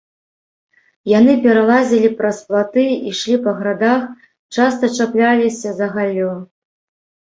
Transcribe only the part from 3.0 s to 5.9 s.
ішлі па градах, часта чапляліся за